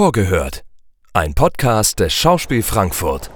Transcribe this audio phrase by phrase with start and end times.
[0.00, 0.64] Vorgehört.
[1.12, 3.30] Ein Podcast des Schauspiel Frankfurt.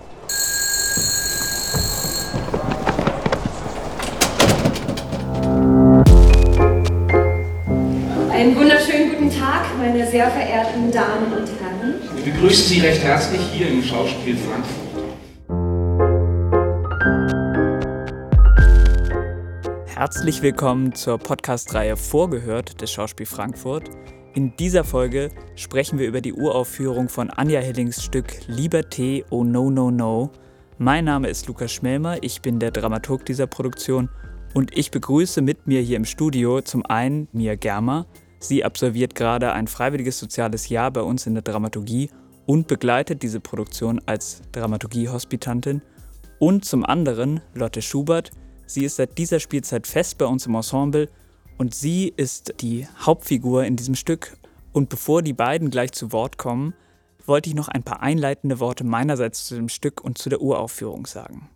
[8.30, 12.00] Einen wunderschönen guten Tag, meine sehr verehrten Damen und Herren.
[12.14, 15.04] Wir begrüßen Sie recht herzlich hier im Schauspiel Frankfurt.
[19.94, 23.90] Herzlich willkommen zur Podcast-Reihe Vorgehört des Schauspiel Frankfurt.
[24.34, 29.70] In dieser Folge sprechen wir über die Uraufführung von Anja Hillings Stück Liberté, Oh No
[29.70, 30.32] No No.
[30.76, 34.08] Mein Name ist Lukas Schmelmer, ich bin der Dramaturg dieser Produktion
[34.52, 38.06] und ich begrüße mit mir hier im Studio zum einen Mia Germer.
[38.40, 42.10] Sie absolviert gerade ein freiwilliges soziales Jahr bei uns in der Dramaturgie
[42.44, 45.80] und begleitet diese Produktion als Dramaturgie-Hospitantin.
[46.40, 48.32] Und zum anderen Lotte Schubert.
[48.66, 51.08] Sie ist seit dieser Spielzeit fest bei uns im Ensemble
[51.58, 54.36] und sie ist die Hauptfigur in diesem Stück.
[54.72, 56.74] Und bevor die beiden gleich zu Wort kommen,
[57.26, 61.06] wollte ich noch ein paar einleitende Worte meinerseits zu dem Stück und zu der Uraufführung
[61.06, 61.48] sagen.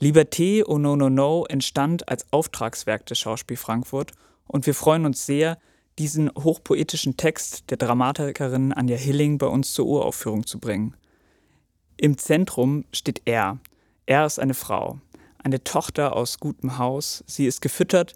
[0.00, 4.12] Liberté Oh No No No entstand als Auftragswerk des Schauspiel Frankfurt
[4.46, 5.58] und wir freuen uns sehr,
[5.98, 10.96] diesen hochpoetischen Text der Dramatikerin Anja Hilling bei uns zur Uraufführung zu bringen.
[11.96, 13.58] Im Zentrum steht er.
[14.06, 14.98] Er ist eine Frau,
[15.38, 17.22] eine Tochter aus gutem Haus.
[17.26, 18.14] Sie ist gefüttert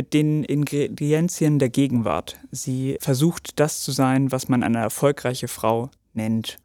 [0.00, 2.40] mit den Ingredienzien der Gegenwart.
[2.50, 6.56] Sie versucht das zu sein, was man eine erfolgreiche Frau nennt.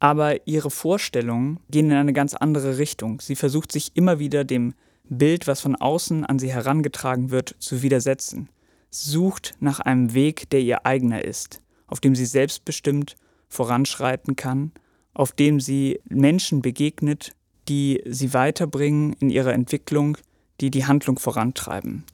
[0.00, 3.22] Aber ihre Vorstellungen gehen in eine ganz andere Richtung.
[3.22, 4.74] Sie versucht sich immer wieder dem
[5.08, 8.50] Bild, was von außen an sie herangetragen wird, zu widersetzen.
[8.90, 13.16] Sie sucht nach einem Weg, der ihr eigener ist, auf dem sie selbstbestimmt
[13.48, 14.72] voranschreiten kann,
[15.14, 17.32] auf dem sie Menschen begegnet,
[17.66, 20.18] die sie weiterbringen in ihrer Entwicklung,
[20.60, 22.04] die die Handlung vorantreiben.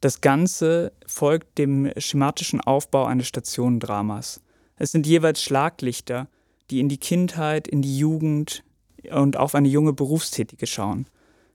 [0.00, 4.40] Das Ganze folgt dem schematischen Aufbau eines Stationendramas.
[4.76, 6.28] Es sind jeweils Schlaglichter,
[6.70, 8.64] die in die Kindheit, in die Jugend
[9.12, 11.06] und auf eine junge Berufstätige schauen.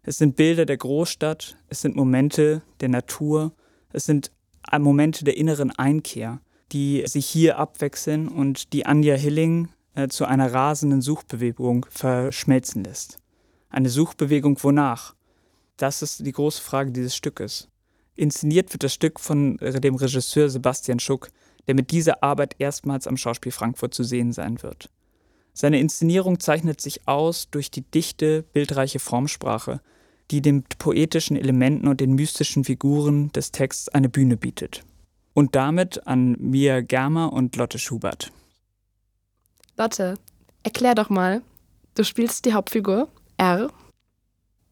[0.03, 3.53] Es sind Bilder der Großstadt, es sind Momente der Natur,
[3.91, 4.31] es sind
[4.77, 6.39] Momente der inneren Einkehr,
[6.71, 13.17] die sich hier abwechseln und die Anja Hilling äh, zu einer rasenden Suchbewegung verschmelzen lässt.
[13.69, 15.15] Eine Suchbewegung wonach?
[15.77, 17.69] Das ist die große Frage dieses Stückes.
[18.15, 21.29] Inszeniert wird das Stück von dem Regisseur Sebastian Schuck,
[21.67, 24.89] der mit dieser Arbeit erstmals am Schauspiel Frankfurt zu sehen sein wird.
[25.53, 29.81] Seine Inszenierung zeichnet sich aus durch die dichte, bildreiche Formsprache,
[30.31, 34.83] die den poetischen Elementen und den mystischen Figuren des Texts eine Bühne bietet.
[35.33, 38.31] Und damit an Mia Germer und Lotte Schubert.
[39.77, 40.15] Lotte,
[40.63, 41.41] erklär doch mal,
[41.95, 43.69] du spielst die Hauptfigur, R.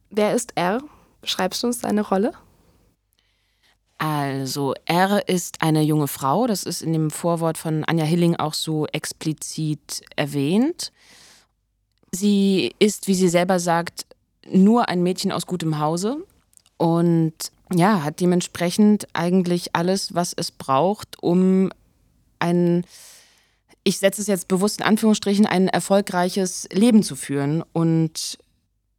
[0.09, 0.81] Wer ist R?
[1.21, 2.33] Beschreibst du uns deine Rolle?
[4.03, 8.53] Also, R ist eine junge Frau, das ist in dem Vorwort von Anja Hilling auch
[8.53, 10.91] so explizit erwähnt.
[12.11, 14.05] Sie ist, wie sie selber sagt,
[14.51, 16.17] nur ein Mädchen aus gutem Hause
[16.75, 17.33] und
[17.73, 21.71] ja, hat dementsprechend eigentlich alles, was es braucht, um
[22.39, 22.83] ein,
[23.85, 27.63] ich setze es jetzt bewusst in Anführungsstrichen, ein erfolgreiches Leben zu führen.
[27.71, 28.37] Und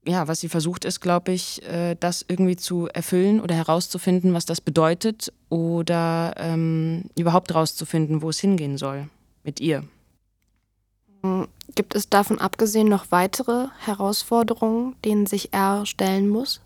[0.07, 4.45] ja, was sie versucht ist, glaube ich, äh, das irgendwie zu erfüllen oder herauszufinden, was
[4.45, 9.09] das bedeutet oder ähm, überhaupt herauszufinden, wo es hingehen soll
[9.43, 9.85] mit ihr.
[11.23, 16.61] Hm, gibt es davon abgesehen noch weitere Herausforderungen, denen sich er stellen muss?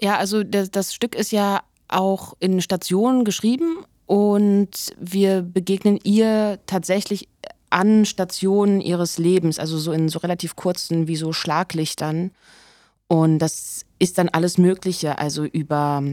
[0.00, 6.58] Ja, also das, das Stück ist ja auch in Stationen geschrieben und wir begegnen ihr
[6.66, 7.28] tatsächlich
[7.74, 12.30] an Stationen ihres Lebens, also so in so relativ kurzen wie so Schlaglichtern.
[13.08, 16.04] Und das ist dann alles Mögliche, also über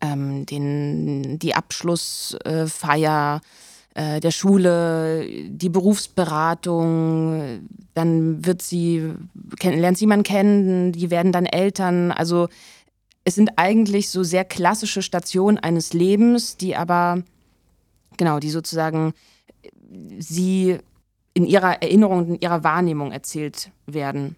[0.00, 3.42] ähm, den, die Abschlussfeier
[3.94, 9.12] äh, der Schule, die Berufsberatung, dann wird sie,
[9.62, 12.12] lernt sie jemanden kennen, die werden dann Eltern.
[12.12, 12.48] Also
[13.24, 17.22] es sind eigentlich so sehr klassische Stationen eines Lebens, die aber,
[18.16, 19.12] genau, die sozusagen
[20.18, 20.78] sie
[21.34, 24.36] in ihrer Erinnerung, in ihrer Wahrnehmung erzählt werden.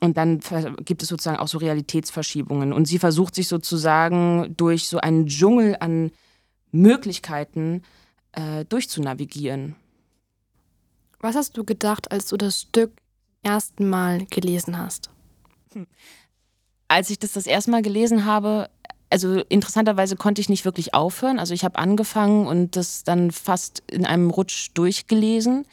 [0.00, 0.40] Und dann
[0.84, 2.72] gibt es sozusagen auch so Realitätsverschiebungen.
[2.72, 6.10] Und sie versucht sich sozusagen durch so einen Dschungel an
[6.72, 7.82] Möglichkeiten
[8.32, 9.76] äh, durchzunavigieren.
[11.20, 12.92] Was hast du gedacht, als du das Stück
[13.42, 15.10] ersten Mal gelesen hast?
[15.72, 15.86] Hm.
[16.88, 18.68] Als ich das das erste Mal gelesen habe,
[19.10, 21.38] also interessanterweise konnte ich nicht wirklich aufhören.
[21.38, 25.66] Also ich habe angefangen und das dann fast in einem Rutsch durchgelesen.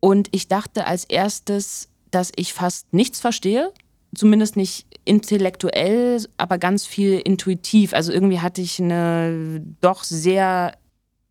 [0.00, 3.72] Und ich dachte als erstes, dass ich fast nichts verstehe.
[4.14, 7.92] Zumindest nicht intellektuell, aber ganz viel intuitiv.
[7.92, 10.76] Also irgendwie hatte ich eine doch sehr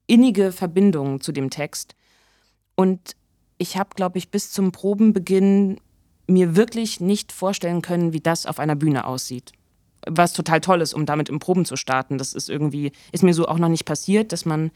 [0.06, 1.96] innige Verbindung zu dem Text.
[2.75, 3.16] Und
[3.58, 5.80] ich habe, glaube ich, bis zum Probenbeginn
[6.28, 9.54] mir wirklich nicht vorstellen können, wie das auf einer Bühne aussieht.
[10.09, 12.18] Was total toll ist, um damit im Proben zu starten.
[12.18, 14.71] Das ist irgendwie, ist mir so auch noch nicht passiert, dass man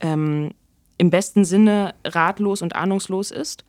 [0.00, 0.50] ähm,
[0.98, 3.64] im besten Sinne ratlos und ahnungslos ist.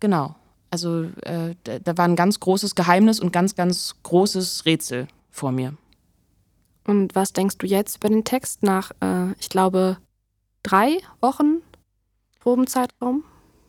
[0.00, 0.34] Genau.
[0.70, 5.74] Also äh, da war ein ganz großes Geheimnis und ganz, ganz großes Rätsel vor mir.
[6.86, 9.98] Und was denkst du jetzt über den Text nach, äh, ich glaube,
[10.62, 11.62] drei Wochen
[12.40, 13.24] Probenzeitraum?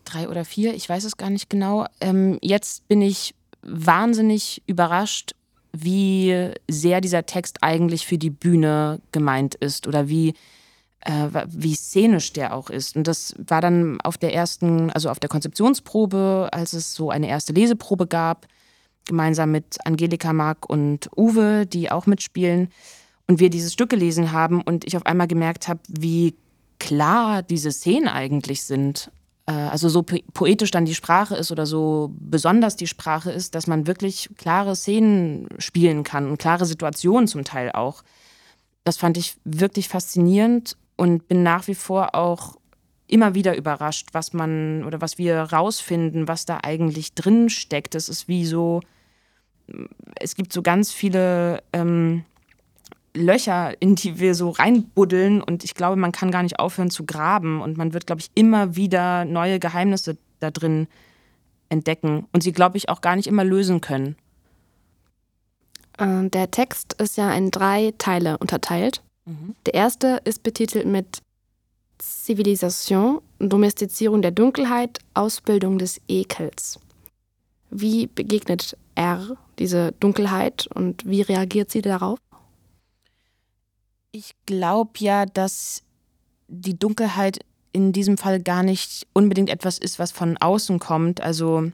[0.06, 1.86] Drei oder vier, ich weiß es gar nicht genau.
[2.00, 5.36] Ähm, jetzt bin ich wahnsinnig überrascht,
[5.74, 10.34] wie sehr dieser Text eigentlich für die Bühne gemeint ist oder wie,
[11.02, 12.96] äh, wie szenisch der auch ist.
[12.96, 17.30] Und das war dann auf der ersten, also auf der Konzeptionsprobe, als es so eine
[17.30, 18.48] erste Leseprobe gab,
[19.06, 22.70] gemeinsam mit Angelika, Mark und Uwe, die auch mitspielen.
[23.28, 26.36] Und wir dieses Stück gelesen haben und ich auf einmal gemerkt habe, wie
[26.80, 29.12] klar diese Szenen eigentlich sind.
[29.52, 33.68] Äh, also so poetisch dann die Sprache ist oder so besonders die Sprache ist, dass
[33.68, 38.04] man wirklich klare Szenen spielen kann und klare Situationen zum Teil auch.
[38.84, 42.58] Das fand ich wirklich faszinierend und bin nach wie vor auch
[43.08, 47.94] immer wieder überrascht, was man oder was wir rausfinden, was da eigentlich drin steckt.
[47.94, 48.80] Es ist wie so,
[50.16, 52.24] es gibt so ganz viele ähm,
[53.14, 57.06] Löcher, in die wir so reinbuddeln und ich glaube, man kann gar nicht aufhören zu
[57.06, 60.88] graben und man wird, glaube ich, immer wieder neue Geheimnisse da drin
[61.70, 64.16] entdecken und sie, glaube ich, auch gar nicht immer lösen können.
[65.98, 69.02] Äh, der Text ist ja in drei Teile unterteilt.
[69.26, 69.56] Mhm.
[69.66, 71.22] Der erste ist betitelt mit
[71.98, 76.80] Zivilisation, Domestizierung der Dunkelheit, Ausbildung des Ekels.
[77.70, 82.20] Wie begegnet R diese Dunkelheit und wie reagiert sie darauf?
[84.14, 85.84] Ich glaube ja, dass
[86.50, 87.40] die Dunkelheit
[87.72, 91.22] in diesem Fall gar nicht unbedingt etwas ist, was von außen kommt.
[91.22, 91.72] Also,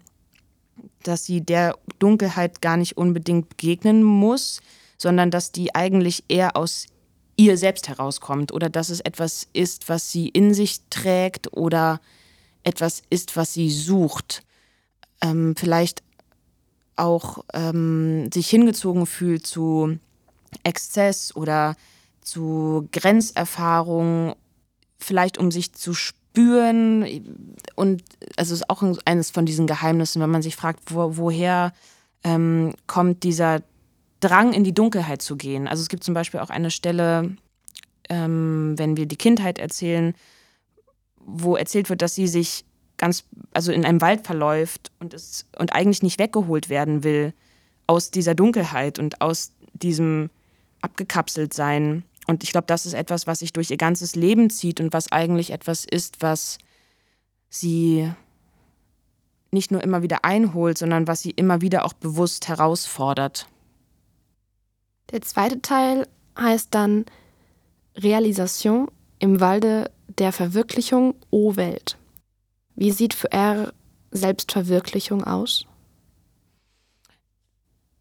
[1.01, 4.61] dass sie der Dunkelheit gar nicht unbedingt begegnen muss,
[4.99, 6.85] sondern dass die eigentlich eher aus
[7.37, 11.99] ihr selbst herauskommt oder dass es etwas ist, was sie in sich trägt oder
[12.63, 14.43] etwas ist, was sie sucht.
[15.21, 16.03] Ähm, vielleicht
[16.95, 19.97] auch ähm, sich hingezogen fühlt zu
[20.63, 21.75] Exzess oder
[22.27, 24.33] zu Grenzerfahrungen,
[24.99, 27.05] vielleicht um sich zu spüren.
[27.75, 28.03] Und
[28.35, 31.73] also es ist auch eines von diesen Geheimnissen, wenn man sich fragt, wo, woher
[32.23, 33.61] ähm, kommt dieser
[34.19, 35.67] Drang in die Dunkelheit zu gehen.
[35.67, 37.37] Also es gibt zum Beispiel auch eine Stelle,
[38.09, 40.13] ähm, wenn wir die Kindheit erzählen,
[41.17, 42.65] wo erzählt wird, dass sie sich
[42.97, 47.33] ganz, also in einem Wald verläuft und, es, und eigentlich nicht weggeholt werden will
[47.85, 50.29] aus dieser Dunkelheit und aus diesem
[50.81, 52.03] abgekapselt sein.
[52.27, 55.11] Und ich glaube, das ist etwas, was sich durch ihr ganzes Leben zieht und was
[55.11, 56.57] eigentlich etwas ist, was
[57.49, 58.11] sie
[59.51, 63.47] nicht nur immer wieder einholt, sondern was sie immer wieder auch bewusst herausfordert.
[65.11, 66.05] Der zweite Teil
[66.37, 67.05] heißt dann
[67.95, 71.97] Realisation im Walde der Verwirklichung, O Welt.
[72.75, 73.73] Wie sieht für R
[74.11, 75.65] Selbstverwirklichung aus?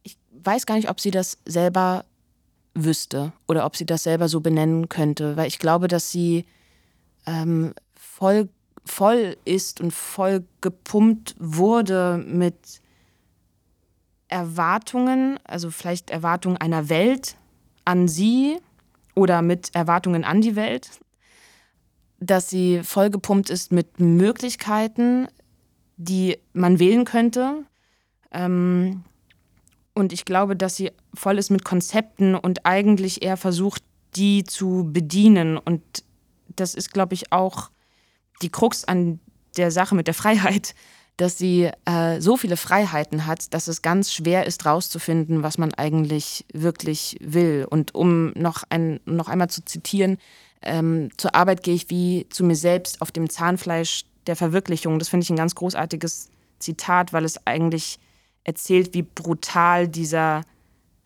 [0.02, 2.04] Ich weiß gar nicht, ob sie das selber
[2.76, 6.44] wüsste oder ob sie das selber so benennen könnte, weil ich glaube, dass sie
[7.26, 8.48] ähm, voll,
[8.84, 12.80] voll ist und voll gepumpt wurde mit
[14.28, 17.36] Erwartungen, also vielleicht Erwartungen einer Welt
[17.84, 18.58] an sie
[19.14, 20.90] oder mit Erwartungen an die Welt,
[22.20, 25.28] dass sie voll gepumpt ist mit Möglichkeiten,
[25.96, 27.64] die man wählen könnte.
[28.32, 29.04] Ähm,
[29.96, 33.82] und ich glaube, dass sie voll ist mit Konzepten und eigentlich eher versucht,
[34.14, 35.56] die zu bedienen.
[35.56, 35.80] Und
[36.54, 37.70] das ist, glaube ich, auch
[38.42, 39.20] die Krux an
[39.56, 40.74] der Sache mit der Freiheit,
[41.16, 45.72] dass sie äh, so viele Freiheiten hat, dass es ganz schwer ist, rauszufinden, was man
[45.72, 47.66] eigentlich wirklich will.
[47.68, 50.18] Und um noch, ein, noch einmal zu zitieren,
[50.60, 54.98] ähm, zur Arbeit gehe ich wie zu mir selbst auf dem Zahnfleisch der Verwirklichung.
[54.98, 57.98] Das finde ich ein ganz großartiges Zitat, weil es eigentlich
[58.46, 60.42] erzählt, wie brutal dieser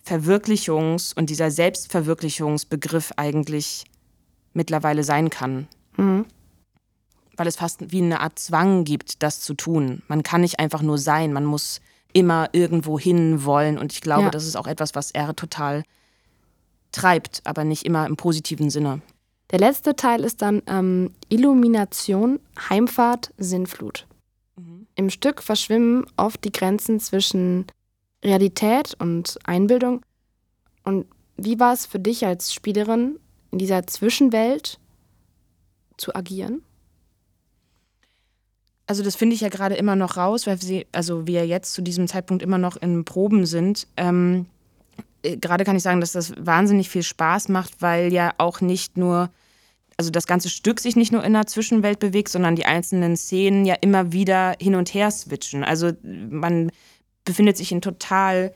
[0.07, 3.85] Verwirklichungs- und dieser Selbstverwirklichungsbegriff eigentlich
[4.53, 5.67] mittlerweile sein kann.
[5.97, 6.27] Mhm.
[7.37, 10.03] Weil es fast wie eine Art Zwang gibt, das zu tun.
[10.07, 11.81] Man kann nicht einfach nur sein, man muss
[12.13, 13.79] immer irgendwo hin wollen.
[13.79, 14.31] Und ich glaube, ja.
[14.31, 15.85] das ist auch etwas, was er total
[16.93, 19.01] treibt, aber nicht immer im positiven Sinne.
[19.51, 24.07] Der letzte Teil ist dann ähm, Illumination, Heimfahrt, Sinnflut.
[25.01, 27.65] Im Stück verschwimmen oft die Grenzen zwischen
[28.23, 30.03] Realität und Einbildung.
[30.85, 31.07] Und
[31.39, 33.19] wie war es für dich als Spielerin,
[33.51, 34.79] in dieser Zwischenwelt
[35.97, 36.61] zu agieren?
[38.87, 41.81] Also das finde ich ja gerade immer noch raus, weil sie, also wir jetzt zu
[41.81, 43.87] diesem Zeitpunkt immer noch in Proben sind.
[43.97, 44.45] Ähm,
[45.23, 48.99] äh, gerade kann ich sagen, dass das wahnsinnig viel Spaß macht, weil ja auch nicht
[48.99, 49.31] nur,
[50.01, 53.67] also das ganze Stück sich nicht nur in der Zwischenwelt bewegt, sondern die einzelnen Szenen
[53.67, 55.63] ja immer wieder hin und her switchen.
[55.63, 56.71] Also man
[57.27, 58.55] befindet sich in total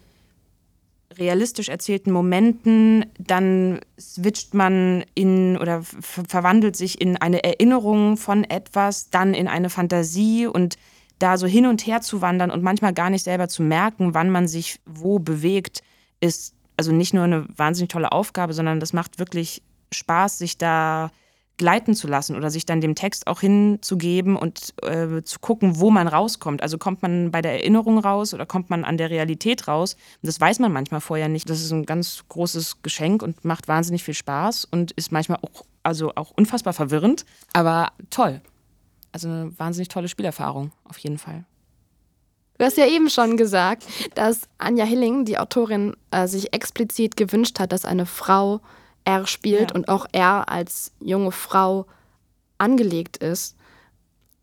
[1.19, 9.11] realistisch erzählten Momenten, dann switcht man in oder verwandelt sich in eine Erinnerung von etwas,
[9.11, 10.79] dann in eine Fantasie und
[11.19, 14.31] da so hin und her zu wandern und manchmal gar nicht selber zu merken, wann
[14.31, 15.83] man sich wo bewegt,
[16.21, 19.61] ist also nicht nur eine wahnsinnig tolle Aufgabe, sondern das macht wirklich
[19.93, 21.11] Spaß, sich da
[21.57, 25.91] gleiten zu lassen oder sich dann dem Text auch hinzugeben und äh, zu gucken, wo
[25.91, 26.63] man rauskommt.
[26.63, 29.95] Also kommt man bei der Erinnerung raus oder kommt man an der Realität raus?
[30.23, 31.49] Und das weiß man manchmal vorher nicht.
[31.49, 35.65] Das ist ein ganz großes Geschenk und macht wahnsinnig viel Spaß und ist manchmal auch,
[35.83, 38.41] also auch unfassbar verwirrend, aber toll.
[39.13, 41.45] Also eine wahnsinnig tolle Spielerfahrung, auf jeden Fall.
[42.59, 43.85] Du hast ja eben schon gesagt,
[44.15, 48.61] dass Anja Hilling, die Autorin, äh, sich explizit gewünscht hat, dass eine Frau
[49.05, 49.75] R spielt ja.
[49.75, 51.87] und auch R als junge Frau
[52.59, 53.57] angelegt ist.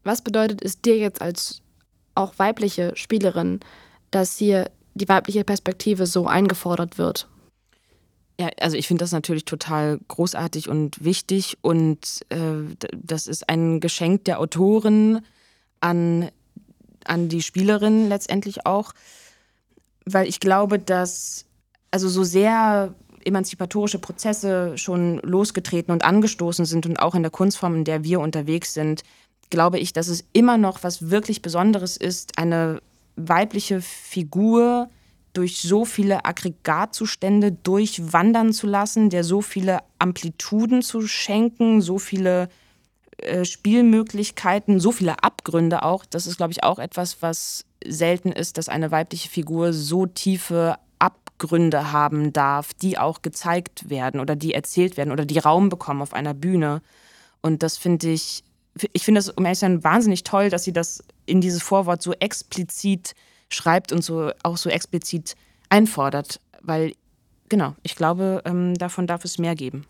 [0.03, 1.61] Was bedeutet es dir jetzt als
[2.15, 3.59] auch weibliche Spielerin,
[4.11, 7.27] dass hier die weibliche Perspektive so eingefordert wird?
[8.39, 13.79] Ja, also ich finde das natürlich total großartig und wichtig und äh, das ist ein
[13.79, 15.21] Geschenk der Autorin
[15.79, 16.29] an
[17.05, 18.93] an die Spielerin letztendlich auch,
[20.05, 21.45] weil ich glaube, dass
[21.89, 22.93] also so sehr
[23.25, 28.19] emanzipatorische Prozesse schon losgetreten und angestoßen sind und auch in der Kunstform, in der wir
[28.19, 29.03] unterwegs sind,
[29.49, 32.81] glaube ich, dass es immer noch was wirklich Besonderes ist, eine
[33.15, 34.89] weibliche Figur
[35.33, 42.49] durch so viele Aggregatzustände durchwandern zu lassen, der so viele Amplituden zu schenken, so viele
[43.17, 46.05] äh, Spielmöglichkeiten, so viele Abgründe auch.
[46.05, 50.77] Das ist, glaube ich, auch etwas, was selten ist, dass eine weibliche Figur so tiefe
[51.01, 56.01] Abgründe haben darf, die auch gezeigt werden oder die erzählt werden oder die Raum bekommen
[56.01, 56.81] auf einer Bühne.
[57.41, 58.43] Und das finde ich,
[58.93, 62.01] ich finde das, um ehrlich zu sein, wahnsinnig toll, dass sie das in dieses Vorwort
[62.01, 63.15] so explizit
[63.49, 65.35] schreibt und so auch so explizit
[65.69, 66.93] einfordert, weil
[67.49, 69.85] genau, ich glaube, ähm, davon darf es mehr geben.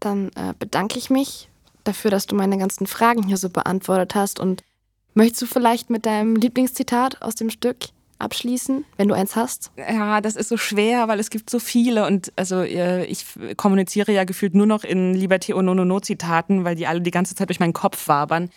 [0.00, 1.48] Dann äh, bedanke ich mich
[1.84, 4.40] dafür, dass du meine ganzen Fragen hier so beantwortet hast.
[4.40, 4.62] Und
[5.14, 7.88] möchtest du vielleicht mit deinem Lieblingszitat aus dem Stück
[8.22, 9.72] abschließen, wenn du eins hast?
[9.76, 13.26] Ja, das ist so schwer, weil es gibt so viele und also ich
[13.56, 17.34] kommuniziere ja gefühlt nur noch in Liberté und No Zitaten, weil die alle die ganze
[17.34, 18.50] Zeit durch meinen Kopf wabern.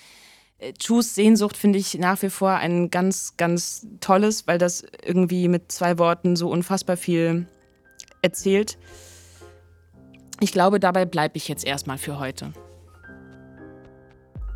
[0.58, 5.48] Äh, Chus Sehnsucht finde ich nach wie vor ein ganz, ganz tolles, weil das irgendwie
[5.48, 7.48] mit zwei Worten so unfassbar viel
[8.22, 8.78] erzählt.
[10.40, 12.54] Ich glaube, dabei bleibe ich jetzt erstmal für heute.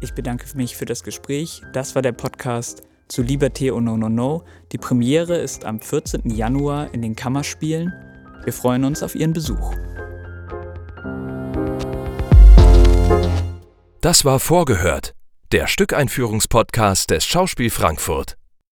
[0.01, 1.61] Ich bedanke mich für das Gespräch.
[1.73, 4.43] Das war der Podcast zu Liberté und No No No.
[4.71, 6.29] Die Premiere ist am 14.
[6.29, 7.93] Januar in den Kammerspielen.
[8.45, 9.75] Wir freuen uns auf Ihren Besuch.
[14.01, 15.13] Das war Vorgehört,
[15.51, 18.38] der Stückeinführungspodcast des Schauspiel Frankfurt.